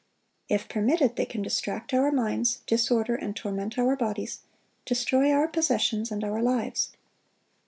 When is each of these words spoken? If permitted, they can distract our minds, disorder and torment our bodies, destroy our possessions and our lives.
If 0.49 0.67
permitted, 0.67 1.15
they 1.15 1.27
can 1.27 1.43
distract 1.43 1.93
our 1.93 2.11
minds, 2.11 2.61
disorder 2.65 3.13
and 3.13 3.35
torment 3.35 3.77
our 3.77 3.95
bodies, 3.95 4.39
destroy 4.83 5.29
our 5.31 5.47
possessions 5.47 6.11
and 6.11 6.23
our 6.23 6.41
lives. 6.41 6.93